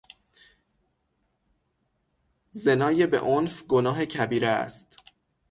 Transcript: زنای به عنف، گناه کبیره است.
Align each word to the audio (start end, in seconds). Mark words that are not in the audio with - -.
زنای 2.51 3.07
به 3.07 3.19
عنف، 3.19 3.63
گناه 3.63 4.05
کبیره 4.05 4.47
است. 4.47 4.95